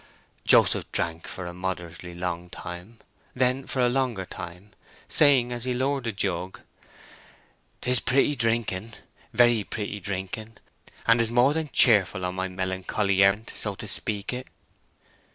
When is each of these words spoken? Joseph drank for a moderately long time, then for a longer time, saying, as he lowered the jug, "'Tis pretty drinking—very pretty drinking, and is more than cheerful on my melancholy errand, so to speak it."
Joseph 0.47 0.91
drank 0.91 1.27
for 1.27 1.45
a 1.45 1.53
moderately 1.53 2.15
long 2.15 2.49
time, 2.49 2.97
then 3.35 3.67
for 3.67 3.81
a 3.81 3.87
longer 3.87 4.25
time, 4.25 4.71
saying, 5.07 5.53
as 5.53 5.63
he 5.63 5.75
lowered 5.75 6.05
the 6.05 6.11
jug, 6.11 6.61
"'Tis 7.81 7.99
pretty 7.99 8.35
drinking—very 8.35 9.63
pretty 9.65 9.99
drinking, 9.99 10.57
and 11.05 11.21
is 11.21 11.29
more 11.29 11.53
than 11.53 11.69
cheerful 11.71 12.25
on 12.25 12.33
my 12.33 12.47
melancholy 12.47 13.23
errand, 13.23 13.51
so 13.53 13.75
to 13.75 13.87
speak 13.87 14.33
it." 14.33 14.47